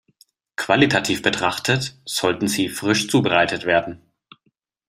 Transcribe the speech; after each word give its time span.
Qualitativ 0.55 1.21
betrachtet, 1.21 1.93
sollten 2.05 2.47
sie 2.47 2.69
frisch 2.69 3.07
zubereitet 3.07 3.65
werden. 3.65 4.01